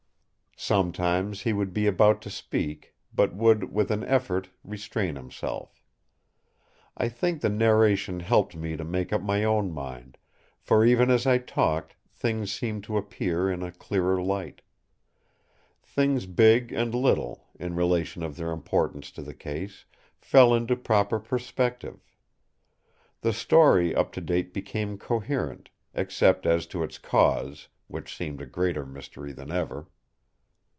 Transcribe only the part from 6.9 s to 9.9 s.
I think the narration helped me to make up my own